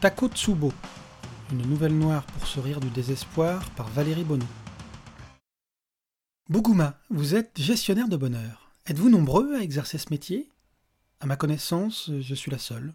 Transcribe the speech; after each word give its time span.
Takotsubo, 0.00 0.72
une 1.52 1.66
nouvelle 1.68 1.92
noire 1.92 2.24
pour 2.24 2.46
se 2.46 2.58
rire 2.58 2.80
du 2.80 2.88
désespoir 2.88 3.68
par 3.72 3.86
Valérie 3.90 4.24
Bonneau. 4.24 4.46
Bougouma, 6.48 6.98
vous 7.10 7.34
êtes 7.34 7.60
gestionnaire 7.60 8.08
de 8.08 8.16
bonheur. 8.16 8.72
Êtes-vous 8.86 9.10
nombreux 9.10 9.54
à 9.54 9.60
exercer 9.60 9.98
ce 9.98 10.08
métier? 10.08 10.50
À 11.20 11.26
ma 11.26 11.36
connaissance, 11.36 12.10
je 12.18 12.34
suis 12.34 12.50
la 12.50 12.56
seule. 12.56 12.94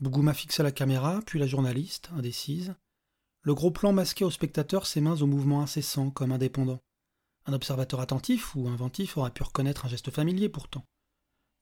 Bougouma 0.00 0.32
fixa 0.32 0.62
la 0.62 0.72
caméra, 0.72 1.20
puis 1.26 1.38
la 1.38 1.46
journaliste, 1.46 2.08
indécise. 2.16 2.74
Le 3.42 3.54
gros 3.54 3.70
plan 3.70 3.92
masquait 3.92 4.24
au 4.24 4.30
spectateur 4.30 4.86
ses 4.86 5.02
mains 5.02 5.20
au 5.20 5.26
mouvement 5.26 5.60
incessant, 5.60 6.08
comme 6.08 6.32
indépendant. 6.32 6.80
Un 7.44 7.52
observateur 7.52 8.00
attentif 8.00 8.56
ou 8.56 8.68
inventif 8.68 9.18
aurait 9.18 9.32
pu 9.32 9.42
reconnaître 9.42 9.84
un 9.84 9.90
geste 9.90 10.10
familier 10.10 10.48
pourtant. 10.48 10.86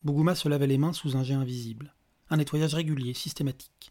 Bougouma 0.05 0.36
se 0.36 0.48
lavait 0.48 0.68
les 0.68 0.79
mains 0.79 0.93
sous 0.93 1.16
un 1.16 1.25
jet 1.25 1.34
invisible. 1.34 1.93
Un 2.30 2.36
nettoyage 2.36 2.75
régulier, 2.75 3.14
systématique. 3.14 3.91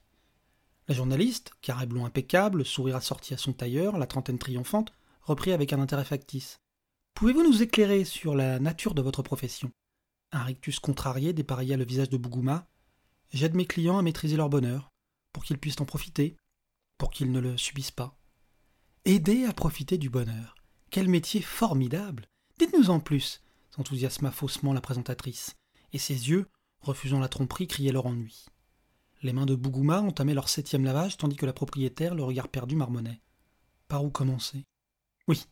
La 0.90 0.96
journaliste, 0.96 1.52
carré 1.62 1.86
blond 1.86 2.06
impeccable, 2.06 2.66
sourire 2.66 2.98
assorti 2.98 3.34
à 3.34 3.38
son 3.38 3.54
tailleur, 3.54 3.98
la 3.98 4.08
trentaine 4.08 4.38
triomphante, 4.38 4.92
reprit 5.22 5.54
avec 5.54 5.72
un 5.72 5.80
intérêt 5.80 6.04
factice. 6.04 6.60
Pouvez-vous 7.14 7.44
nous 7.44 7.64
éclairer 7.64 8.04
sur 8.04 8.36
la 8.36 8.60
nature 8.60 8.94
de 8.94 9.02
votre 9.02 9.24
profession? 9.24 9.72
Un 10.34 10.44
rictus 10.44 10.80
contrarié 10.80 11.32
dépareilla 11.32 11.78
le 11.78 11.86
visage 11.86 12.10
de 12.10 12.18
Bougouma. 12.18 12.68
J'aide 13.32 13.56
mes 13.56 13.66
clients 13.66 13.98
à 13.98 14.02
maîtriser 14.02 14.36
leur 14.36 14.50
bonheur, 14.50 14.92
pour 15.32 15.46
qu'ils 15.46 15.58
puissent 15.58 15.80
en 15.80 15.86
profiter, 15.86 16.36
pour 16.98 17.12
qu'ils 17.12 17.32
ne 17.32 17.40
le 17.40 17.58
subissent 17.58 17.92
pas. 17.92 18.18
Aider 19.06 19.46
à 19.46 19.54
profiter 19.54 19.98
du 19.98 20.10
bonheur. 20.10 20.56
Quel 20.90 21.08
métier 21.08 21.42
formidable 21.42 22.28
Dites-nous 22.60 22.90
en 22.90 23.00
plus 23.00 23.42
s'enthousiasma 23.72 24.32
faussement 24.32 24.74
la 24.74 24.82
présentatrice, 24.82 25.56
et 25.94 25.98
ses 25.98 26.30
yeux, 26.30 26.48
refusant 26.82 27.20
la 27.20 27.30
tromperie, 27.30 27.68
criaient 27.68 27.92
leur 27.92 28.06
ennui. 28.06 28.46
Les 29.24 29.32
mains 29.32 29.46
de 29.46 29.56
Bougouma 29.56 30.02
entamaient 30.02 30.34
leur 30.34 30.50
septième 30.50 30.84
lavage, 30.84 31.16
tandis 31.16 31.38
que 31.38 31.46
la 31.46 31.54
propriétaire, 31.54 32.14
le 32.14 32.26
regard 32.26 32.50
perdu, 32.50 32.76
marmonnait. 32.76 33.22
Par 33.88 34.04
où 34.04 34.10
commencer? 34.10 34.66
Oui, 35.30 35.46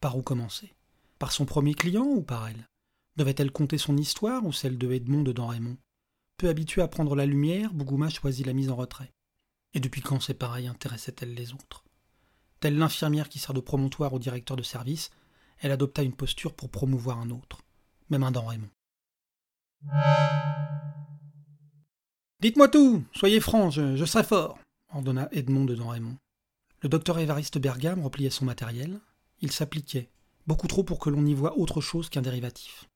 par 0.00 0.18
où 0.18 0.22
commencer? 0.22 0.74
Par 1.20 1.30
son 1.30 1.44
premier 1.44 1.74
client 1.74 2.04
ou 2.04 2.22
par 2.22 2.48
elle? 2.48 2.68
Devait-elle 3.16 3.52
compter 3.52 3.78
son 3.78 3.96
histoire 3.96 4.44
ou 4.44 4.52
celle 4.52 4.76
de 4.76 4.90
Edmond 4.90 5.22
de 5.22 5.40
Raymond 5.40 5.76
Peu 6.36 6.48
habituée 6.48 6.82
à 6.82 6.88
prendre 6.88 7.14
la 7.14 7.24
lumière, 7.24 7.72
Bougouma 7.72 8.08
choisit 8.08 8.44
la 8.44 8.54
mise 8.54 8.70
en 8.70 8.76
retrait. 8.76 9.12
Et 9.72 9.78
depuis 9.78 10.00
quand 10.00 10.18
ces 10.18 10.34
pareils 10.34 10.66
intéressaient-elles 10.66 11.34
les 11.34 11.52
autres? 11.52 11.84
Telle 12.58 12.76
l'infirmière 12.76 13.28
qui 13.28 13.38
sert 13.38 13.54
de 13.54 13.60
promontoire 13.60 14.12
au 14.14 14.18
directeur 14.18 14.56
de 14.56 14.64
service, 14.64 15.10
elle 15.60 15.70
adopta 15.70 16.02
une 16.02 16.16
posture 16.16 16.54
pour 16.54 16.70
promouvoir 16.70 17.20
un 17.20 17.30
autre, 17.30 17.62
même 18.10 18.24
un 18.24 18.32
Raymond. 18.32 18.70
Dites-moi 22.42 22.66
tout, 22.66 23.04
soyez 23.14 23.38
franc, 23.38 23.70
je, 23.70 24.04
serai 24.04 24.24
fort, 24.24 24.58
ordonna 24.92 25.28
Edmond 25.30 25.64
de 25.64 25.76
Don 25.76 25.86
Raymond. 25.86 26.16
Le 26.80 26.88
docteur 26.88 27.20
Évariste 27.20 27.58
Bergame 27.58 28.02
repliait 28.02 28.30
son 28.30 28.44
matériel. 28.44 28.98
Il 29.42 29.52
s'appliquait, 29.52 30.10
beaucoup 30.48 30.66
trop 30.66 30.82
pour 30.82 30.98
que 30.98 31.08
l'on 31.08 31.24
y 31.24 31.34
voie 31.34 31.56
autre 31.56 31.80
chose 31.80 32.08
qu'un 32.08 32.20
dérivatif. 32.20 32.88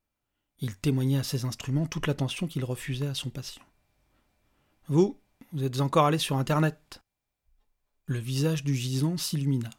Il 0.59 0.75
témoignait 0.75 1.19
à 1.19 1.23
ses 1.23 1.45
instruments 1.45 1.85
toute 1.85 2.07
l'attention 2.07 2.47
qu'il 2.47 2.65
refusait 2.65 3.07
à 3.07 3.13
son 3.13 3.29
patient. 3.29 3.63
Vous, 4.89 5.17
vous 5.53 5.63
êtes 5.63 5.79
encore 5.79 6.07
allé 6.07 6.17
sur 6.17 6.35
Internet. 6.35 7.01
Le 8.05 8.19
visage 8.19 8.65
du 8.65 8.75
gisant 8.75 9.15
s'illumina. 9.15 9.69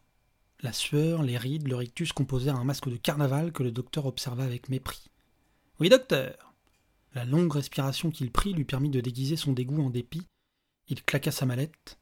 La 0.60 0.72
sueur, 0.72 1.22
les 1.22 1.36
rides, 1.36 1.68
le 1.68 1.76
rictus 1.76 2.14
composèrent 2.14 2.56
un 2.56 2.64
masque 2.64 2.88
de 2.88 2.96
carnaval 2.96 3.52
que 3.52 3.62
le 3.62 3.70
docteur 3.70 4.06
observa 4.06 4.44
avec 4.44 4.70
mépris. 4.70 5.10
Oui, 5.78 5.90
docteur, 5.90 6.47
la 7.14 7.24
longue 7.24 7.52
respiration 7.52 8.10
qu'il 8.10 8.30
prit 8.30 8.52
lui 8.52 8.64
permit 8.64 8.90
de 8.90 9.00
déguiser 9.00 9.36
son 9.36 9.52
dégoût 9.52 9.82
en 9.82 9.90
dépit. 9.90 10.26
Il 10.88 11.02
claqua 11.04 11.30
sa 11.30 11.46
mallette. 11.46 11.98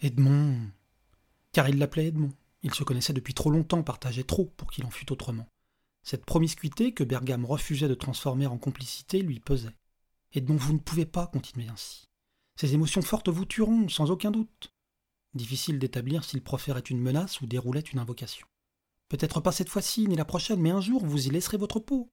Edmond 0.00 0.70
Car 1.52 1.68
il 1.68 1.78
l'appelait 1.78 2.06
Edmond. 2.06 2.32
Il 2.62 2.74
se 2.74 2.84
connaissait 2.84 3.12
depuis 3.12 3.34
trop 3.34 3.50
longtemps, 3.50 3.82
partageait 3.82 4.24
trop 4.24 4.46
pour 4.56 4.70
qu'il 4.70 4.84
en 4.84 4.90
fût 4.90 5.12
autrement. 5.12 5.46
Cette 6.02 6.24
promiscuité 6.24 6.92
que 6.92 7.04
Bergame 7.04 7.44
refusait 7.44 7.88
de 7.88 7.94
transformer 7.94 8.46
en 8.46 8.58
complicité 8.58 9.22
lui 9.22 9.40
pesait. 9.40 9.76
Edmond, 10.32 10.56
vous 10.56 10.72
ne 10.74 10.78
pouvez 10.78 11.06
pas 11.06 11.26
continuer 11.26 11.68
ainsi. 11.68 12.08
Ces 12.56 12.74
émotions 12.74 13.02
fortes 13.02 13.28
vous 13.28 13.44
tueront, 13.44 13.88
sans 13.88 14.10
aucun 14.10 14.30
doute. 14.30 14.72
Difficile 15.34 15.78
d'établir 15.78 16.24
s'il 16.24 16.42
proférait 16.42 16.80
une 16.80 17.00
menace 17.00 17.40
ou 17.40 17.46
déroulait 17.46 17.80
une 17.80 17.98
invocation. 17.98 18.46
Peut-être 19.08 19.40
pas 19.40 19.52
cette 19.52 19.68
fois-ci, 19.68 20.08
ni 20.08 20.16
la 20.16 20.24
prochaine, 20.24 20.60
mais 20.60 20.70
un 20.70 20.80
jour 20.80 21.04
vous 21.04 21.26
y 21.26 21.30
laisserez 21.30 21.58
votre 21.58 21.80
peau. 21.80 22.10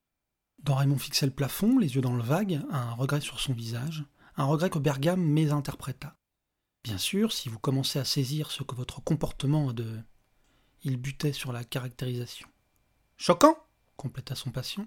Dans 0.62 0.74
Raymond 0.74 0.98
fixait 0.98 1.26
le 1.26 1.32
plafond, 1.32 1.78
les 1.78 1.94
yeux 1.94 2.00
dans 2.00 2.16
le 2.16 2.22
vague, 2.22 2.62
un 2.70 2.92
regret 2.92 3.20
sur 3.20 3.40
son 3.40 3.52
visage, 3.52 4.04
un 4.36 4.44
regret 4.44 4.70
que 4.70 4.78
Bergame 4.78 5.22
mésinterpréta. 5.22 6.16
Bien 6.84 6.98
sûr, 6.98 7.32
si 7.32 7.48
vous 7.48 7.58
commencez 7.58 7.98
à 7.98 8.04
saisir 8.04 8.50
ce 8.50 8.62
que 8.62 8.74
votre 8.74 9.02
comportement 9.02 9.70
a 9.70 9.72
de. 9.72 9.98
Il 10.82 10.98
butait 10.98 11.32
sur 11.32 11.52
la 11.52 11.64
caractérisation. 11.64 12.46
Choquant 13.16 13.56
compléta 13.96 14.34
son 14.34 14.50
patient. 14.50 14.86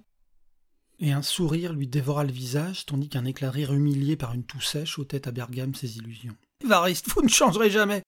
Et 1.00 1.11
un 1.11 1.22
sourire 1.22 1.73
lui 1.73 1.88
dévora 1.88 2.23
le 2.23 2.31
visage, 2.31 2.85
tandis 2.85 3.09
qu'un 3.09 3.25
éclat 3.25 3.51
rire 3.51 3.73
humilié 3.73 4.16
par 4.16 4.34
une 4.34 4.44
toux 4.44 4.61
sèche 4.61 4.97
ôtait 4.97 5.28
à 5.28 5.31
Bergame 5.31 5.75
ses 5.75 5.97
illusions. 5.97 6.35
Variste, 6.63 7.09
vous 7.09 7.22
ne 7.22 7.28
changerez 7.28 7.69
jamais 7.69 8.01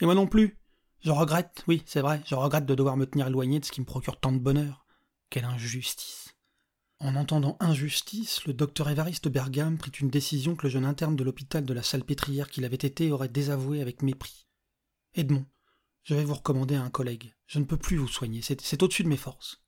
Et 0.00 0.04
moi 0.04 0.14
non 0.14 0.26
plus 0.26 0.56
Je 1.04 1.10
regrette, 1.10 1.64
oui, 1.66 1.82
c'est 1.86 2.00
vrai, 2.00 2.22
je 2.26 2.34
regrette 2.34 2.66
de 2.66 2.74
devoir 2.74 2.96
me 2.96 3.06
tenir 3.06 3.26
éloigné 3.26 3.60
de 3.60 3.64
ce 3.64 3.72
qui 3.72 3.80
me 3.80 3.86
procure 3.86 4.20
tant 4.20 4.32
de 4.32 4.38
bonheur. 4.38 4.86
Quelle 5.30 5.44
injustice 5.44 6.35
en 6.98 7.14
entendant 7.16 7.56
injustice, 7.60 8.44
le 8.46 8.54
docteur 8.54 8.88
Évariste 8.88 9.28
Bergame 9.28 9.76
prit 9.76 9.90
une 9.90 10.08
décision 10.08 10.56
que 10.56 10.66
le 10.66 10.70
jeune 10.70 10.84
interne 10.84 11.16
de 11.16 11.24
l'hôpital 11.24 11.64
de 11.64 11.74
la 11.74 11.82
Salpêtrière 11.82 12.48
qu'il 12.48 12.64
avait 12.64 12.76
été 12.76 13.12
aurait 13.12 13.28
désavouée 13.28 13.82
avec 13.82 14.02
mépris. 14.02 14.46
Edmond, 15.14 15.44
je 16.04 16.14
vais 16.14 16.24
vous 16.24 16.34
recommander 16.34 16.74
à 16.76 16.82
un 16.82 16.90
collègue. 16.90 17.34
Je 17.46 17.58
ne 17.58 17.64
peux 17.64 17.76
plus 17.76 17.96
vous 17.96 18.08
soigner, 18.08 18.40
c'est 18.42 18.82
au-dessus 18.82 19.04
de 19.04 19.08
mes 19.08 19.16
forces. 19.16 19.62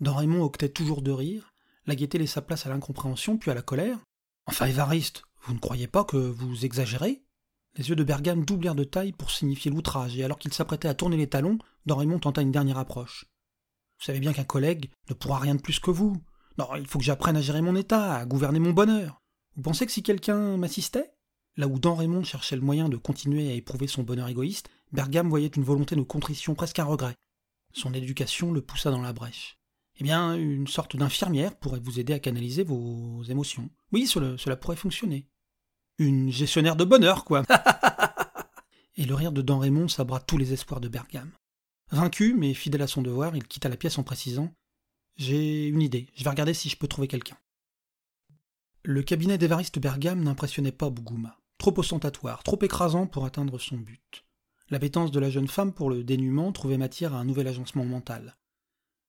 Don 0.00 0.14
Raymond 0.14 0.42
octait 0.42 0.68
toujours 0.68 1.02
de 1.02 1.10
rire, 1.10 1.52
la 1.86 1.96
gaieté 1.96 2.18
laissa 2.18 2.42
place 2.42 2.66
à 2.66 2.68
l'incompréhension 2.68 3.38
puis 3.38 3.50
à 3.50 3.54
la 3.54 3.62
colère. 3.62 3.98
Enfin, 4.46 4.66
Évariste, 4.66 5.22
vous 5.42 5.54
ne 5.54 5.58
croyez 5.58 5.88
pas 5.88 6.04
que 6.04 6.16
vous 6.16 6.64
exagérez? 6.64 7.22
Les 7.76 7.88
yeux 7.88 7.96
de 7.96 8.04
Bergame 8.04 8.44
doublèrent 8.44 8.74
de 8.74 8.84
taille 8.84 9.12
pour 9.12 9.30
signifier 9.30 9.70
l'outrage, 9.70 10.16
et 10.16 10.24
alors 10.24 10.38
qu'il 10.38 10.52
s'apprêtait 10.52 10.88
à 10.88 10.94
tourner 10.94 11.16
les 11.16 11.28
talons, 11.28 11.58
Don 11.86 11.96
Raymond 11.96 12.18
tenta 12.20 12.42
une 12.42 12.52
dernière 12.52 12.78
approche. 12.78 13.26
Vous 13.98 14.04
savez 14.04 14.20
bien 14.20 14.32
qu'un 14.32 14.44
collègue 14.44 14.90
ne 15.08 15.14
pourra 15.14 15.38
rien 15.38 15.54
de 15.54 15.60
plus 15.60 15.80
que 15.80 15.90
vous. 15.90 16.16
Il 16.76 16.86
faut 16.86 16.98
que 16.98 17.04
j'apprenne 17.04 17.36
à 17.36 17.40
gérer 17.40 17.62
mon 17.62 17.76
état, 17.76 18.16
à 18.16 18.24
gouverner 18.26 18.58
mon 18.58 18.72
bonheur. 18.72 19.22
Vous 19.56 19.62
pensez 19.62 19.86
que 19.86 19.92
si 19.92 20.02
quelqu'un 20.02 20.56
m'assistait? 20.56 21.12
Là 21.56 21.66
où 21.66 21.78
Dan 21.78 21.94
Raymond 21.94 22.24
cherchait 22.24 22.56
le 22.56 22.62
moyen 22.62 22.88
de 22.88 22.96
continuer 22.96 23.50
à 23.50 23.54
éprouver 23.54 23.86
son 23.86 24.02
bonheur 24.02 24.28
égoïste, 24.28 24.68
Bergame 24.92 25.28
voyait 25.28 25.48
une 25.48 25.64
volonté 25.64 25.96
de 25.96 26.02
contrition, 26.02 26.54
presque 26.54 26.78
un 26.78 26.84
regret. 26.84 27.14
Son 27.72 27.92
éducation 27.94 28.52
le 28.52 28.62
poussa 28.62 28.90
dans 28.90 29.02
la 29.02 29.12
brèche. 29.12 29.58
Eh 30.00 30.04
bien, 30.04 30.34
une 30.34 30.68
sorte 30.68 30.96
d'infirmière 30.96 31.56
pourrait 31.56 31.80
vous 31.80 31.98
aider 31.98 32.12
à 32.12 32.20
canaliser 32.20 32.62
vos 32.62 33.22
émotions. 33.24 33.68
Oui, 33.92 34.06
cela, 34.06 34.38
cela 34.38 34.56
pourrait 34.56 34.76
fonctionner. 34.76 35.26
Une 35.98 36.30
gestionnaire 36.30 36.76
de 36.76 36.84
bonheur, 36.84 37.24
quoi. 37.24 37.42
Et 38.96 39.04
le 39.04 39.14
rire 39.14 39.32
de 39.32 39.42
Dan 39.42 39.58
Raymond 39.58 39.88
sabra 39.88 40.20
tous 40.20 40.38
les 40.38 40.52
espoirs 40.52 40.80
de 40.80 40.88
Bergame. 40.88 41.32
Vaincu, 41.90 42.34
mais 42.34 42.54
fidèle 42.54 42.82
à 42.82 42.86
son 42.86 43.02
devoir, 43.02 43.34
il 43.34 43.46
quitta 43.46 43.68
la 43.68 43.76
pièce 43.76 43.98
en 43.98 44.04
précisant 44.04 44.52
j'ai 45.18 45.66
une 45.66 45.82
idée, 45.82 46.06
je 46.14 46.22
vais 46.22 46.30
regarder 46.30 46.54
si 46.54 46.68
je 46.68 46.76
peux 46.76 46.88
trouver 46.88 47.08
quelqu'un. 47.08 47.36
Le 48.84 49.02
cabinet 49.02 49.36
d'Évariste 49.36 49.80
Bergame 49.80 50.22
n'impressionnait 50.22 50.72
pas 50.72 50.90
Bougouma. 50.90 51.38
Trop 51.58 51.76
ostentatoire, 51.76 52.44
trop 52.44 52.58
écrasant 52.62 53.08
pour 53.08 53.24
atteindre 53.24 53.58
son 53.58 53.76
but. 53.76 54.24
L'appétence 54.70 55.10
de 55.10 55.18
la 55.18 55.28
jeune 55.28 55.48
femme 55.48 55.72
pour 55.72 55.90
le 55.90 56.04
dénuement 56.04 56.52
trouvait 56.52 56.78
matière 56.78 57.14
à 57.14 57.18
un 57.18 57.24
nouvel 57.24 57.48
agencement 57.48 57.84
mental. 57.84 58.36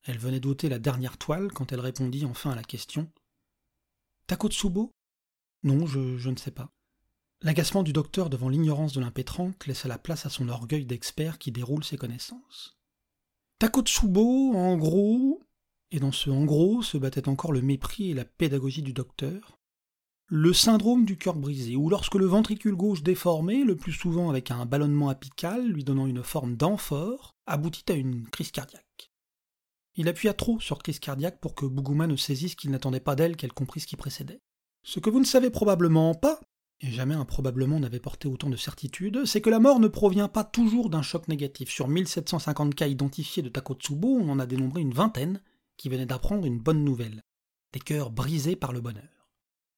Elle 0.03 0.17
venait 0.17 0.39
d'ôter 0.39 0.67
la 0.67 0.79
dernière 0.79 1.17
toile 1.17 1.51
quand 1.51 1.71
elle 1.71 1.79
répondit 1.79 2.25
enfin 2.25 2.51
à 2.51 2.55
la 2.55 2.63
question. 2.63 3.11
Takotsubo? 4.25 4.91
Non, 5.63 5.85
je, 5.85 6.17
je 6.17 6.29
ne 6.31 6.37
sais 6.37 6.51
pas. 6.51 6.71
L'agacement 7.41 7.83
du 7.83 7.93
docteur 7.93 8.31
devant 8.31 8.49
l'ignorance 8.49 8.93
de 8.93 8.99
l'impétrante 8.99 9.67
laissa 9.67 9.87
la 9.87 9.99
place 9.99 10.25
à 10.25 10.29
son 10.29 10.49
orgueil 10.49 10.85
d'expert 10.85 11.37
qui 11.37 11.51
déroule 11.51 11.83
ses 11.83 11.97
connaissances. 11.97 12.79
Takotsubo, 13.59 14.53
en 14.55 14.75
gros, 14.77 15.43
et 15.91 15.99
dans 15.99 16.11
ce 16.11 16.29
en 16.29 16.45
gros 16.45 16.81
se 16.81 16.97
battait 16.97 17.27
encore 17.27 17.51
le 17.51 17.61
mépris 17.61 18.11
et 18.11 18.13
la 18.13 18.25
pédagogie 18.25 18.81
du 18.81 18.93
docteur. 18.93 19.57
Le 20.27 20.53
syndrome 20.53 21.05
du 21.05 21.17
cœur 21.17 21.35
brisé, 21.35 21.75
où 21.75 21.89
lorsque 21.89 22.13
le 22.15 22.27
ventricule 22.27 22.75
gauche 22.75 23.01
déformé, 23.01 23.63
le 23.63 23.75
plus 23.75 23.93
souvent 23.93 24.29
avec 24.29 24.51
un 24.51 24.67
ballonnement 24.67 25.09
apical 25.09 25.67
lui 25.67 25.83
donnant 25.83 26.05
une 26.05 26.23
forme 26.23 26.55
d'amphore, 26.55 27.33
aboutit 27.47 27.91
à 27.91 27.93
une 27.93 28.27
crise 28.27 28.51
cardiaque. 28.51 29.11
Il 29.95 30.07
appuya 30.07 30.33
trop 30.33 30.59
sur 30.59 30.77
crise 30.77 30.99
cardiaque 30.99 31.39
pour 31.39 31.55
que 31.55 31.65
Bougouma 31.65 32.05
ne 32.05 32.15
saisisse 32.15 32.55
qu'il 32.55 32.69
n'attendait 32.69 32.99
pas 32.99 33.15
d'elle 33.15 33.35
qu'elle 33.35 33.53
comprît 33.53 33.79
ce 33.79 33.87
qui 33.87 33.95
précédait. 33.95 34.39
Ce 34.83 34.99
que 34.99 35.09
vous 35.09 35.19
ne 35.19 35.25
savez 35.25 35.49
probablement 35.49 36.13
pas, 36.13 36.39
et 36.81 36.91
jamais 36.91 37.15
un 37.15 37.25
probablement 37.25 37.79
n'avait 37.79 37.99
porté 37.99 38.27
autant 38.27 38.49
de 38.49 38.55
certitude, 38.55 39.25
c'est 39.25 39.41
que 39.41 39.49
la 39.49 39.59
mort 39.59 39.79
ne 39.79 39.87
provient 39.87 40.29
pas 40.29 40.43
toujours 40.43 40.89
d'un 40.89 41.01
choc 41.01 41.27
négatif. 41.27 41.69
Sur 41.69 41.87
1750 41.87 42.75
cas 42.75 42.87
identifiés 42.87 43.43
de 43.43 43.49
Takotsubo, 43.49 44.07
on 44.07 44.29
en 44.29 44.39
a 44.39 44.45
dénombré 44.45 44.81
une 44.81 44.93
vingtaine 44.93 45.41
qui 45.79 45.87
venait 45.89 46.05
d'apprendre 46.05 46.45
une 46.45 46.59
bonne 46.59 46.83
nouvelle, 46.83 47.23
des 47.71 47.79
cœurs 47.79 48.11
brisés 48.11 48.57
par 48.57 48.73
le 48.73 48.81
bonheur. 48.81 49.29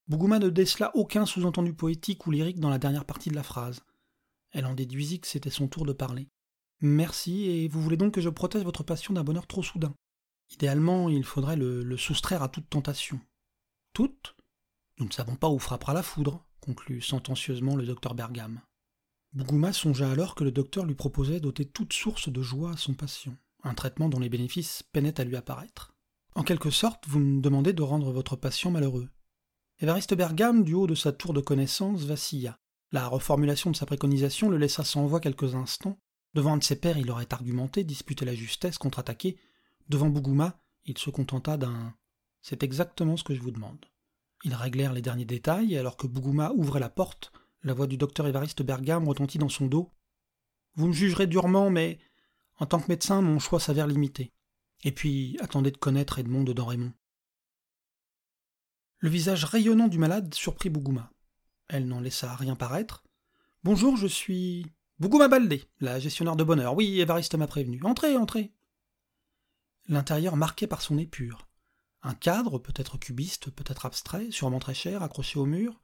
Bougouma 0.08 0.40
ne 0.40 0.50
décela 0.50 0.92
aucun 0.96 1.28
sous-entendu 1.28 1.74
poétique 1.74 2.26
ou 2.26 2.32
lyrique 2.32 2.60
dans 2.60 2.72
la 2.72 2.80
dernière 2.80 3.06
partie 3.06 3.30
de 3.30 3.36
la 3.36 3.44
phrase. 3.44 3.82
Elle 4.52 4.66
en 4.66 4.74
déduisit 4.74 5.22
que 5.22 5.28
c'était 5.28 5.52
son 5.52 5.68
tour 5.68 5.86
de 5.86 5.94
parler. 5.94 6.28
Merci, 6.82 7.44
et 7.44 7.68
vous 7.68 7.82
voulez 7.82 7.98
donc 7.98 8.16
que 8.16 8.20
je 8.22 8.30
protège 8.30 8.64
votre 8.64 8.84
passion 8.84 9.14
d'un 9.14 9.24
bonheur 9.24 9.46
trop 9.46 9.62
soudain. 9.62 9.94
Idéalement, 10.50 11.08
il 11.08 11.24
faudrait 11.24 11.56
le, 11.56 11.84
le 11.84 11.98
soustraire 11.98 12.42
à 12.42 12.50
toute 12.50 12.68
tentation. 12.68 13.20
Toute 13.94 14.36
Nous 14.98 15.06
ne 15.06 15.14
savons 15.14 15.36
pas 15.36 15.50
où 15.50 15.60
frappera 15.60 15.94
la 15.94 16.04
foudre, 16.04 16.44
conclut 16.62 17.00
sentencieusement 17.00 17.76
le 17.76 17.86
docteur 17.86 18.16
Bergam. 18.16 18.60
Bougouma 19.34 19.72
songea 19.72 20.10
alors 20.10 20.34
que 20.34 20.44
le 20.44 20.52
docteur 20.52 20.86
lui 20.86 20.96
proposait 20.96 21.40
d'ôter 21.40 21.66
toute 21.66 21.94
source 21.94 22.28
de 22.28 22.42
joie 22.42 22.72
à 22.72 22.78
son 22.78 22.96
patient, 22.96 23.38
un 23.64 23.76
traitement 23.76 24.10
dont 24.10 24.20
les 24.20 24.30
bénéfices 24.30 24.82
peinaient 24.92 25.22
à 25.22 25.24
lui 25.24 25.36
apparaître. 25.36 25.91
En 26.34 26.44
quelque 26.44 26.70
sorte, 26.70 27.08
vous 27.08 27.20
me 27.20 27.42
demandez 27.42 27.74
de 27.74 27.82
rendre 27.82 28.12
votre 28.12 28.38
patient 28.38 28.72
malheureux. 28.72 29.10
Évariste 29.80 30.16
Bergam, 30.16 30.64
du 30.64 30.74
haut 30.74 30.88
de 30.88 30.96
sa 30.96 31.12
tour 31.12 31.34
de 31.34 31.42
connaissance, 31.42 32.04
vacilla. 32.04 32.58
La 32.94 33.08
reformulation 33.08 33.70
de 33.70 33.76
sa 33.76 33.86
préconisation 33.86 34.50
le 34.50 34.58
laissa 34.58 34.86
sans 34.86 35.06
voix 35.08 35.20
quelques 35.20 35.56
instants. 35.56 35.98
Devant 36.34 36.54
un 36.54 36.58
de 36.58 36.64
ses 36.64 36.78
pairs, 36.78 36.98
il 36.98 37.12
aurait 37.12 37.34
argumenté, 37.34 37.84
disputé 37.84 38.24
la 38.24 38.34
justesse, 38.34 38.78
contre-attaqué. 38.78 39.38
Devant 39.90 40.10
Bougouma, 40.10 40.62
il 40.86 40.98
se 40.98 41.10
contenta 41.10 41.58
d'un 41.58 41.94
C'est 42.42 42.64
exactement 42.64 43.18
ce 43.18 43.26
que 43.26 43.36
je 43.36 43.42
vous 43.42 43.52
demande. 43.52 43.86
Ils 44.46 44.56
réglèrent 44.56 44.94
les 44.94 45.02
derniers 45.02 45.26
détails, 45.26 45.74
et 45.74 45.78
alors 45.78 45.98
que 45.98 46.08
Bougouma 46.08 46.52
ouvrait 46.54 46.80
la 46.80 46.90
porte, 46.90 47.34
la 47.64 47.74
voix 47.74 47.88
du 47.88 47.98
docteur 47.98 48.28
Évariste 48.28 48.64
Bergam 48.64 49.08
retentit 49.08 49.38
dans 49.38 49.50
son 49.50 49.68
dos. 49.68 49.92
Vous 50.76 50.88
me 50.88 50.94
jugerez 50.94 51.28
durement, 51.28 51.70
mais 51.70 52.00
en 52.58 52.66
tant 52.66 52.80
que 52.80 52.88
médecin, 52.88 53.22
mon 53.22 53.40
choix 53.40 53.60
s'avère 53.60 53.88
limité. 53.88 54.32
Et 54.84 54.92
puis, 54.92 55.38
attendez 55.40 55.72
de 55.72 55.78
connaître 55.78 56.20
Edmond 56.20 56.44
de 56.44 56.62
Raymond. 56.62 56.94
Le 59.00 59.10
visage 59.10 59.46
rayonnant 59.46 59.88
du 59.88 59.98
malade 59.98 60.34
surprit 60.34 60.70
Bougouma. 60.70 61.12
Elle 61.68 61.88
n'en 61.88 62.00
laissa 62.00 62.36
rien 62.36 62.56
paraître. 62.56 63.04
Bonjour, 63.64 63.98
je 63.98 64.08
suis. 64.08 64.66
Bougouma 65.00 65.28
Baldé, 65.28 65.64
la 65.80 66.00
gestionnaire 66.00 66.36
de 66.36 66.44
bonheur. 66.44 66.76
Oui, 66.76 67.00
Évariste 67.00 67.36
m'a 67.36 67.48
prévenu. 67.48 67.80
Entrez, 67.84 68.16
entrez. 68.16 68.52
L'intérieur 69.88 70.36
marqué 70.36 70.68
par 70.68 70.82
son 70.82 70.98
épure. 70.98 71.48
Un 72.04 72.14
cadre, 72.14 72.60
peut-être 72.60 72.98
cubiste, 72.98 73.52
peut-être 73.52 73.86
abstrait, 73.86 74.32
sûrement 74.32 74.60
très 74.60 74.74
cher, 74.74 75.04
accroché 75.04 75.40
au 75.40 75.46
mur, 75.46 75.82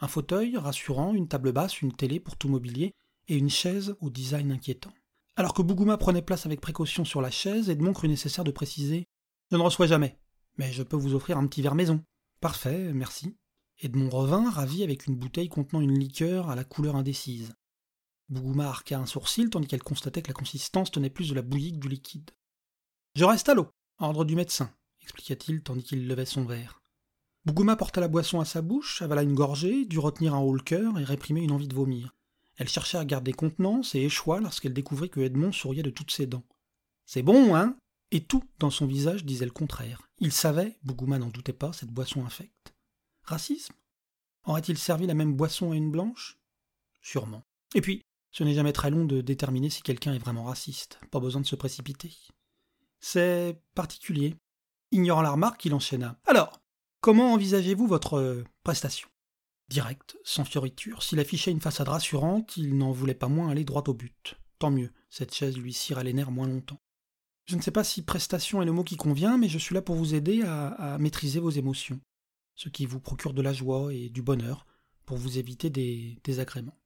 un 0.00 0.08
fauteuil 0.08 0.56
rassurant, 0.56 1.14
une 1.14 1.28
table 1.28 1.52
basse, 1.52 1.82
une 1.82 1.94
télé 1.94 2.20
pour 2.20 2.36
tout 2.36 2.48
mobilier, 2.48 2.94
et 3.28 3.36
une 3.36 3.50
chaise 3.50 3.96
au 4.00 4.10
design 4.10 4.52
inquiétant. 4.52 4.92
Alors 5.38 5.52
que 5.52 5.60
Bougouma 5.60 5.98
prenait 5.98 6.22
place 6.22 6.46
avec 6.46 6.62
précaution 6.62 7.04
sur 7.04 7.20
la 7.20 7.30
chaise, 7.30 7.68
Edmond 7.68 7.92
crut 7.92 8.08
nécessaire 8.08 8.42
de 8.42 8.50
préciser 8.50 9.06
Je 9.50 9.56
ne 9.58 9.62
reçois 9.62 9.86
jamais, 9.86 10.18
mais 10.56 10.72
je 10.72 10.82
peux 10.82 10.96
vous 10.96 11.14
offrir 11.14 11.36
un 11.36 11.46
petit 11.46 11.60
verre 11.60 11.74
maison. 11.74 12.02
Parfait, 12.40 12.90
merci. 12.94 13.36
Edmond 13.80 14.08
revint, 14.08 14.50
ravi, 14.50 14.82
avec 14.82 15.06
une 15.06 15.14
bouteille 15.14 15.50
contenant 15.50 15.82
une 15.82 15.98
liqueur 15.98 16.48
à 16.48 16.54
la 16.54 16.64
couleur 16.64 16.96
indécise. 16.96 17.52
Bougouma 18.30 18.66
arqua 18.66 18.98
un 18.98 19.04
sourcil 19.04 19.50
tandis 19.50 19.66
qu'elle 19.66 19.82
constatait 19.82 20.22
que 20.22 20.28
la 20.28 20.34
consistance 20.34 20.90
tenait 20.90 21.10
plus 21.10 21.28
de 21.28 21.34
la 21.34 21.42
bouillie 21.42 21.72
que 21.72 21.80
du 21.80 21.88
liquide. 21.88 22.30
Je 23.14 23.24
reste 23.24 23.50
à 23.50 23.54
l'eau, 23.54 23.68
ordre 23.98 24.24
du 24.24 24.36
médecin, 24.36 24.72
expliqua-t-il 25.02 25.62
tandis 25.62 25.84
qu'il 25.84 26.08
levait 26.08 26.24
son 26.24 26.46
verre. 26.46 26.80
Bougouma 27.44 27.76
porta 27.76 28.00
la 28.00 28.08
boisson 28.08 28.40
à 28.40 28.46
sa 28.46 28.62
bouche, 28.62 29.02
avala 29.02 29.22
une 29.22 29.34
gorgée, 29.34 29.84
dut 29.84 29.98
retenir 29.98 30.34
un 30.34 30.40
haut 30.40 30.54
le 30.54 30.62
cœur 30.62 30.98
et 30.98 31.04
réprimer 31.04 31.42
une 31.42 31.52
envie 31.52 31.68
de 31.68 31.74
vomir. 31.74 32.15
Elle 32.56 32.68
cherchait 32.68 32.98
à 32.98 33.04
garder 33.04 33.32
contenance 33.32 33.94
et 33.94 34.02
échoua 34.02 34.40
lorsqu'elle 34.40 34.72
découvrit 34.72 35.10
que 35.10 35.20
Edmond 35.20 35.52
souriait 35.52 35.82
de 35.82 35.90
toutes 35.90 36.10
ses 36.10 36.26
dents. 36.26 36.44
C'est 37.04 37.22
bon, 37.22 37.54
hein 37.54 37.76
Et 38.10 38.24
tout 38.24 38.44
dans 38.58 38.70
son 38.70 38.86
visage 38.86 39.24
disait 39.24 39.44
le 39.44 39.50
contraire. 39.50 40.08
Il 40.18 40.32
savait, 40.32 40.76
Bougouma 40.82 41.18
n'en 41.18 41.28
doutait 41.28 41.52
pas, 41.52 41.72
cette 41.72 41.90
boisson 41.90 42.24
infecte. 42.24 42.74
Racisme 43.22 43.74
Aurait-il 44.44 44.78
servi 44.78 45.06
la 45.06 45.14
même 45.14 45.34
boisson 45.34 45.72
à 45.72 45.76
une 45.76 45.90
blanche? 45.90 46.38
Sûrement. 47.02 47.42
Et 47.74 47.80
puis, 47.80 48.02
ce 48.30 48.44
n'est 48.44 48.54
jamais 48.54 48.72
très 48.72 48.90
long 48.90 49.04
de 49.04 49.20
déterminer 49.20 49.70
si 49.70 49.82
quelqu'un 49.82 50.14
est 50.14 50.18
vraiment 50.18 50.44
raciste. 50.44 51.00
Pas 51.10 51.20
besoin 51.20 51.40
de 51.40 51.46
se 51.46 51.56
précipiter. 51.56 52.16
C'est 53.00 53.60
particulier. 53.74 54.36
Ignorant 54.92 55.22
la 55.22 55.32
remarque, 55.32 55.64
il 55.64 55.74
enchaîna. 55.74 56.18
Alors, 56.26 56.60
Comment 57.06 57.34
envisagez-vous 57.34 57.86
votre 57.86 58.18
euh, 58.18 58.44
prestation? 58.64 59.08
Direct, 59.68 60.16
sans 60.24 60.44
fioriture. 60.44 61.02
S'il 61.02 61.18
affichait 61.18 61.50
une 61.50 61.60
façade 61.60 61.88
rassurante, 61.88 62.56
il 62.56 62.76
n'en 62.76 62.92
voulait 62.92 63.14
pas 63.14 63.28
moins 63.28 63.50
aller 63.50 63.64
droit 63.64 63.84
au 63.88 63.94
but. 63.94 64.36
Tant 64.58 64.70
mieux, 64.70 64.92
cette 65.10 65.34
chaise 65.34 65.56
lui 65.56 65.72
cira 65.72 66.02
les 66.02 66.12
nerfs 66.12 66.30
moins 66.30 66.46
longtemps. 66.46 66.80
Je 67.46 67.56
ne 67.56 67.62
sais 67.62 67.70
pas 67.70 67.84
si 67.84 68.02
prestation 68.02 68.62
est 68.62 68.66
le 68.66 68.72
mot 68.72 68.84
qui 68.84 68.96
convient, 68.96 69.38
mais 69.38 69.48
je 69.48 69.58
suis 69.58 69.74
là 69.74 69.82
pour 69.82 69.94
vous 69.94 70.14
aider 70.14 70.42
à, 70.42 70.96
maîtriser 70.98 71.40
vos 71.40 71.50
émotions, 71.50 72.00
ce 72.54 72.68
qui 72.68 72.86
vous 72.86 73.00
procure 73.00 73.34
de 73.34 73.42
la 73.42 73.52
joie 73.52 73.92
et 73.92 74.08
du 74.08 74.22
bonheur, 74.22 74.66
pour 75.04 75.16
vous 75.16 75.38
éviter 75.38 75.70
des 75.70 76.18
désagréments. 76.24 76.78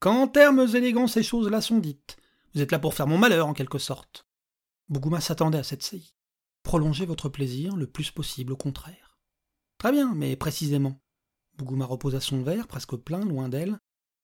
Qu'en 0.00 0.26
termes 0.26 0.66
élégants 0.74 1.06
ces 1.06 1.22
choses-là 1.22 1.60
sont 1.60 1.78
dites, 1.78 2.16
vous 2.54 2.60
êtes 2.60 2.72
là 2.72 2.78
pour 2.78 2.94
faire 2.94 3.06
mon 3.06 3.18
malheur 3.18 3.46
en 3.46 3.54
quelque 3.54 3.78
sorte. 3.78 4.26
Bougouma 4.88 5.20
s'attendait 5.20 5.58
à 5.58 5.62
cette 5.62 5.84
saillie. 5.84 6.16
Prolongez 6.64 7.06
votre 7.06 7.28
plaisir 7.28 7.76
le 7.76 7.86
plus 7.86 8.10
possible, 8.10 8.52
au 8.52 8.56
contraire. 8.56 9.20
Très 9.78 9.92
bien, 9.92 10.14
mais 10.14 10.34
précisément. 10.34 11.00
Bougouma 11.60 11.84
reposa 11.84 12.20
son 12.20 12.42
verre, 12.42 12.66
presque 12.66 12.96
plein, 12.96 13.20
loin 13.20 13.50
d'elle. 13.50 13.78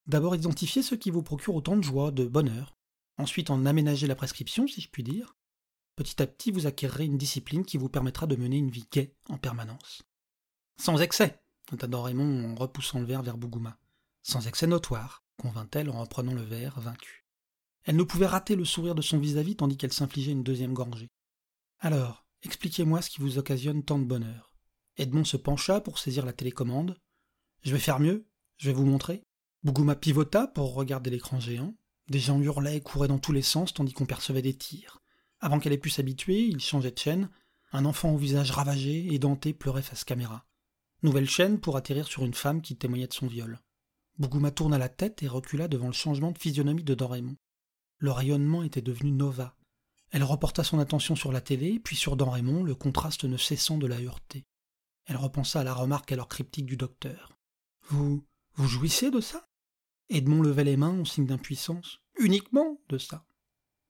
D'abord 0.07 0.35
identifiez 0.35 0.81
ce 0.81 0.95
qui 0.95 1.11
vous 1.11 1.21
procure 1.21 1.53
autant 1.53 1.77
de 1.77 1.83
joie, 1.83 2.09
de 2.09 2.25
bonheur. 2.25 2.75
Ensuite 3.19 3.51
en 3.51 3.63
aménager 3.67 4.07
la 4.07 4.15
prescription, 4.15 4.65
si 4.65 4.81
je 4.81 4.89
puis 4.89 5.03
dire. 5.03 5.35
Petit 5.95 6.19
à 6.19 6.25
petit, 6.25 6.49
vous 6.49 6.65
acquérerez 6.65 7.05
une 7.05 7.19
discipline 7.19 7.63
qui 7.63 7.77
vous 7.77 7.89
permettra 7.89 8.25
de 8.25 8.35
mener 8.35 8.57
une 8.57 8.71
vie 8.71 8.87
gaie 8.91 9.13
en 9.29 9.37
permanence. 9.37 10.01
Sans 10.79 10.99
excès, 10.99 11.39
nota 11.71 11.87
Raymond 12.01 12.51
en 12.51 12.55
repoussant 12.55 12.99
le 12.99 13.05
verre 13.05 13.21
vers 13.21 13.37
Bougouma. 13.37 13.77
Sans 14.23 14.47
excès 14.47 14.67
notoire, 14.67 15.23
convint-elle 15.37 15.91
en 15.91 16.01
reprenant 16.01 16.33
le 16.33 16.41
verre, 16.41 16.79
vaincue. 16.79 17.27
Elle 17.83 17.97
ne 17.97 18.03
pouvait 18.03 18.25
rater 18.25 18.55
le 18.55 18.65
sourire 18.65 18.95
de 18.95 19.03
son 19.03 19.19
vis-à-vis 19.19 19.55
tandis 19.55 19.77
qu'elle 19.77 19.93
s'infligeait 19.93 20.31
une 20.31 20.43
deuxième 20.43 20.73
gorgée. 20.73 21.09
Alors, 21.79 22.25
expliquez-moi 22.41 23.01
ce 23.01 23.09
qui 23.11 23.21
vous 23.21 23.37
occasionne 23.37 23.83
tant 23.83 23.99
de 23.99 24.05
bonheur. 24.05 24.55
Edmond 24.97 25.25
se 25.25 25.37
pencha 25.37 25.79
pour 25.79 25.99
saisir 25.99 26.25
la 26.25 26.33
télécommande. 26.33 26.97
Je 27.63 27.71
vais 27.71 27.79
faire 27.79 27.99
mieux, 27.99 28.27
je 28.57 28.69
vais 28.69 28.75
vous 28.75 28.85
montrer. 28.85 29.23
Bougouma 29.63 29.95
pivota 29.95 30.47
pour 30.47 30.73
regarder 30.73 31.09
l'écran 31.09 31.39
géant. 31.39 31.75
Des 32.09 32.19
gens 32.19 32.39
hurlaient 32.39 32.77
et 32.77 32.81
couraient 32.81 33.07
dans 33.07 33.19
tous 33.19 33.33
les 33.33 33.41
sens 33.41 33.73
tandis 33.73 33.93
qu'on 33.93 34.05
percevait 34.05 34.41
des 34.41 34.53
tirs. 34.53 35.01
Avant 35.39 35.59
qu'elle 35.59 35.73
ait 35.73 35.77
pu 35.77 35.89
s'habituer, 35.89 36.45
il 36.45 36.59
changeait 36.59 36.91
de 36.91 36.97
chaîne. 36.97 37.29
Un 37.73 37.85
enfant 37.85 38.11
au 38.11 38.17
visage 38.17 38.51
ravagé, 38.51 39.13
édenté, 39.13 39.53
pleurait 39.53 39.81
face 39.81 40.05
caméra. 40.05 40.45
Nouvelle 41.03 41.29
chaîne 41.29 41.59
pour 41.59 41.75
atterrir 41.75 42.07
sur 42.07 42.23
une 42.23 42.33
femme 42.33 42.61
qui 42.61 42.77
témoignait 42.77 43.07
de 43.07 43.13
son 43.13 43.27
viol. 43.27 43.59
Bougouma 44.17 44.51
tourna 44.51 44.77
la 44.77 44.89
tête 44.89 45.21
et 45.21 45.27
recula 45.27 45.67
devant 45.67 45.87
le 45.87 45.93
changement 45.93 46.31
de 46.31 46.37
physionomie 46.37 46.83
de 46.83 46.95
Doraemon. 46.95 47.35
Le 47.97 48.11
rayonnement 48.11 48.63
était 48.63 48.81
devenu 48.81 49.11
Nova. 49.11 49.55
Elle 50.11 50.23
reporta 50.23 50.63
son 50.63 50.79
attention 50.79 51.15
sur 51.15 51.31
la 51.31 51.41
télé, 51.41 51.79
puis 51.79 51.95
sur 51.95 52.15
Doraemon, 52.15 52.63
le 52.63 52.73
contraste 52.73 53.25
ne 53.25 53.37
cessant 53.37 53.77
de 53.77 53.87
la 53.87 53.99
heurter. 53.99 54.45
Elle 55.05 55.17
repensa 55.17 55.59
à 55.59 55.63
la 55.63 55.73
remarque 55.73 56.11
alors 56.11 56.29
cryptique 56.29 56.65
du 56.65 56.77
docteur. 56.77 57.36
Vous. 57.89 58.23
vous 58.55 58.67
jouissez 58.67 59.11
de 59.11 59.21
ça? 59.21 59.47
Edmond 60.09 60.41
levait 60.41 60.63
les 60.63 60.77
mains 60.77 60.99
en 60.99 61.05
signe 61.05 61.25
d'impuissance. 61.25 61.99
Uniquement 62.19 62.79
de 62.89 62.97
ça. 62.97 63.25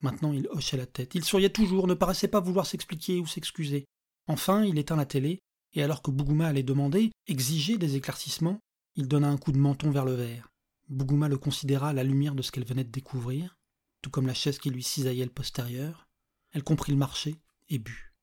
Maintenant 0.01 0.34
il 0.34 0.48
hochait 0.50 0.77
la 0.77 0.86
tête. 0.86 1.16
Il 1.16 1.24
souriait 1.24 1.50
toujours, 1.50 1.88
ne 1.88 1.94
paraissait 1.94 2.27
pas 2.27 2.39
vouloir 2.39 2.66
s'expliquer 2.66 3.20
ou 3.20 3.25
s'excuser. 3.25 3.86
Enfin, 4.27 4.63
il 4.63 4.77
éteint 4.77 4.96
la 4.96 5.06
télé, 5.06 5.39
et 5.74 5.82
alors 5.82 6.01
que 6.01 6.12
Bougouma 6.12 6.48
allait 6.48 6.63
demander, 6.63 7.12
exiger 7.27 7.77
des 7.77 7.96
éclaircissements, 7.96 8.60
il 8.96 9.08
donna 9.08 9.30
un 9.30 9.38
coup 9.38 9.51
de 9.51 9.58
menton 9.58 9.89
vers 9.92 10.06
le 10.06 10.13
verre. 10.13 10.50
Bougouma 10.89 11.27
le 11.27 11.38
considéra 11.38 11.89
à 11.89 11.94
la 11.94 12.04
lumière 12.04 12.36
de 12.36 12.42
ce 12.42 12.51
qu'elle 12.51 12.66
venait 12.66 12.84
de 12.84 12.92
découvrir, 12.92 13.58
tout 14.01 14.10
comme 14.10 14.27
la 14.27 14.34
chaise 14.34 14.60
qui 14.60 14.70
lui 14.70 14.84
cisaillait 14.84 15.25
le 15.25 15.32
postérieur. 15.32 16.08
Elle 16.51 16.63
comprit 16.63 16.92
le 16.92 16.98
marché 16.98 17.36
et 17.70 17.80
but. 17.80 18.13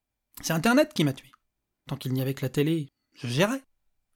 C'est 0.41 0.53
Internet 0.53 0.93
qui 0.93 1.03
m'a 1.03 1.13
tué. 1.13 1.31
Tant 1.87 1.97
qu'il 1.97 2.13
n'y 2.13 2.21
avait 2.21 2.33
que 2.33 2.45
la 2.45 2.49
télé, 2.49 2.89
je 3.13 3.27
gérais. 3.27 3.63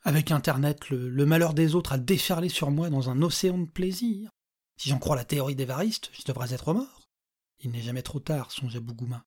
Avec 0.10 0.32
Internet, 0.32 0.90
le, 0.90 1.26
malheur 1.28 1.54
des 1.54 1.76
autres 1.76 1.92
a 1.92 2.00
déferlé 2.00 2.50
sur 2.50 2.72
moi 2.72 2.90
dans 2.90 3.12
un 3.12 3.22
océan 3.22 3.60
de 3.60 3.70
plaisir. 3.70 4.32
Si 4.76 4.90
j'en 4.90 4.98
crois 4.98 5.16
la 5.16 5.24
théorie 5.24 5.56
d'Évariste, 5.56 6.10
je 6.14 6.24
devrais 6.26 6.52
être 6.52 6.74
mort. 6.74 7.12
Il 7.60 7.70
n'est 7.70 7.84
jamais 7.84 8.02
trop 8.02 8.20
tard, 8.20 8.52
songeait 8.52 8.80
Bougouma. 8.80 9.24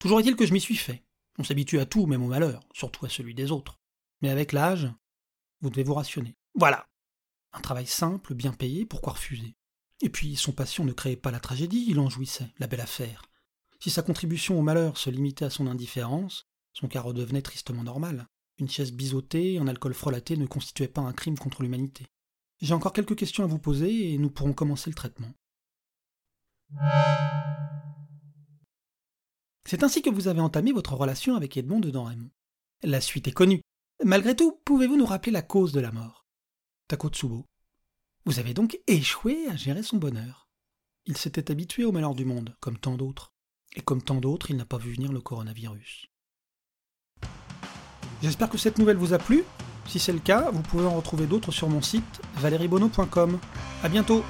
Toujours 0.00 0.18
est-il 0.18 0.34
que 0.34 0.44
je 0.44 0.54
m'y 0.54 0.60
suis 0.60 0.74
fait. 0.74 1.04
On 1.38 1.44
s'habitue 1.44 1.78
à 1.78 1.86
tout, 1.86 2.06
même 2.06 2.24
au 2.24 2.26
malheur, 2.26 2.66
surtout 2.74 3.06
à 3.06 3.08
celui 3.08 3.32
des 3.32 3.52
autres. 3.52 3.78
Mais 4.22 4.28
avec 4.28 4.50
l'âge, 4.50 4.90
vous 5.60 5.70
devez 5.70 5.84
vous 5.84 5.94
rationner. 5.94 6.36
Voilà. 6.56 6.88
Un 7.52 7.60
travail 7.60 7.86
simple, 7.86 8.34
bien 8.34 8.52
payé, 8.52 8.84
pourquoi 8.84 9.12
refuser 9.12 9.54
Et 10.00 10.10
puis, 10.10 10.34
son 10.34 10.50
passion 10.50 10.84
ne 10.84 10.92
créait 10.92 11.14
pas 11.14 11.30
la 11.30 11.38
tragédie, 11.38 11.86
il 11.86 12.00
en 12.00 12.10
jouissait, 12.10 12.50
la 12.58 12.66
belle 12.66 12.80
affaire. 12.80 13.22
Si 13.78 13.88
sa 13.88 14.02
contribution 14.02 14.58
au 14.58 14.62
malheur 14.62 14.98
se 14.98 15.10
limitait 15.10 15.44
à 15.44 15.50
son 15.50 15.68
indifférence, 15.68 16.48
son 16.72 16.88
cas 16.88 17.02
redevenait 17.02 17.40
tristement 17.40 17.84
normal. 17.84 18.26
Une 18.62 18.70
chaise 18.70 18.92
biseautée, 18.92 19.58
un 19.58 19.66
alcool 19.66 19.92
frelaté 19.92 20.36
ne 20.36 20.46
constituait 20.46 20.86
pas 20.86 21.00
un 21.00 21.12
crime 21.12 21.36
contre 21.36 21.64
l'humanité. 21.64 22.06
J'ai 22.60 22.74
encore 22.74 22.92
quelques 22.92 23.16
questions 23.16 23.42
à 23.42 23.48
vous 23.48 23.58
poser 23.58 24.12
et 24.12 24.18
nous 24.18 24.30
pourrons 24.30 24.52
commencer 24.52 24.88
le 24.88 24.94
traitement. 24.94 25.34
C'est 29.68 29.82
ainsi 29.82 30.00
que 30.00 30.10
vous 30.10 30.28
avez 30.28 30.40
entamé 30.40 30.70
votre 30.70 30.94
relation 30.94 31.34
avec 31.34 31.56
Edmond 31.56 31.80
de 31.80 31.88
Raymond. 31.98 32.30
La 32.84 33.00
suite 33.00 33.26
est 33.26 33.32
connue. 33.32 33.62
Malgré 34.04 34.36
tout, 34.36 34.60
pouvez-vous 34.64 34.96
nous 34.96 35.06
rappeler 35.06 35.32
la 35.32 35.42
cause 35.42 35.72
de 35.72 35.80
la 35.80 35.90
mort? 35.90 36.24
Takotsubo. 36.86 37.44
Vous 38.26 38.38
avez 38.38 38.54
donc 38.54 38.78
échoué 38.86 39.48
à 39.48 39.56
gérer 39.56 39.82
son 39.82 39.96
bonheur. 39.96 40.48
Il 41.06 41.16
s'était 41.16 41.50
habitué 41.50 41.84
au 41.84 41.90
malheur 41.90 42.14
du 42.14 42.24
monde, 42.24 42.56
comme 42.60 42.78
tant 42.78 42.96
d'autres. 42.96 43.34
Et 43.74 43.80
comme 43.80 44.04
tant 44.04 44.20
d'autres, 44.20 44.52
il 44.52 44.56
n'a 44.56 44.66
pas 44.66 44.78
vu 44.78 44.92
venir 44.92 45.12
le 45.12 45.20
coronavirus. 45.20 46.11
J'espère 48.22 48.48
que 48.48 48.58
cette 48.58 48.78
nouvelle 48.78 48.96
vous 48.96 49.14
a 49.14 49.18
plu. 49.18 49.42
Si 49.88 49.98
c'est 49.98 50.12
le 50.12 50.20
cas, 50.20 50.50
vous 50.52 50.62
pouvez 50.62 50.86
en 50.86 50.94
retrouver 50.94 51.26
d'autres 51.26 51.50
sur 51.50 51.68
mon 51.68 51.82
site 51.82 52.20
valeriebono.com. 52.36 53.38
A 53.82 53.88
bientôt 53.88 54.24